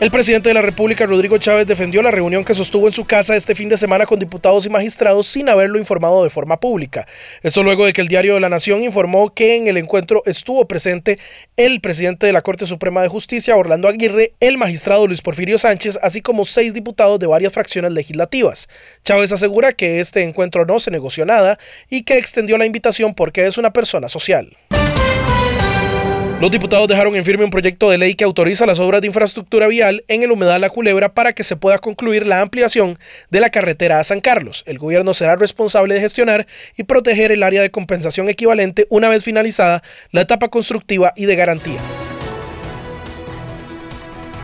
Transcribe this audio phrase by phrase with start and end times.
[0.00, 3.36] El presidente de la República, Rodrigo Chávez, defendió la reunión que sostuvo en su casa
[3.36, 7.06] este fin de semana con diputados y magistrados sin haberlo informado de forma pública.
[7.42, 10.66] Esto luego de que el diario de la Nación informó que en el encuentro estuvo
[10.66, 11.18] presente
[11.58, 15.98] el presidente de la Corte Suprema de Justicia, Orlando Aguirre, el magistrado Luis Porfirio Sánchez,
[16.00, 18.70] así como seis diputados de varias fracciones legislativas.
[19.04, 21.58] Chávez asegura que este encuentro no se negoció nada
[21.90, 24.56] y que extendió la invitación porque es una persona social.
[26.40, 29.66] Los diputados dejaron en firme un proyecto de ley que autoriza las obras de infraestructura
[29.66, 32.98] vial en el humedal La Culebra para que se pueda concluir la ampliación
[33.30, 34.64] de la carretera a San Carlos.
[34.66, 36.46] El gobierno será responsable de gestionar
[36.78, 39.82] y proteger el área de compensación equivalente una vez finalizada
[40.12, 41.80] la etapa constructiva y de garantía.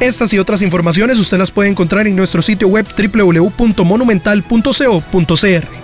[0.00, 5.83] Estas y otras informaciones usted las puede encontrar en nuestro sitio web www.monumental.co.cr.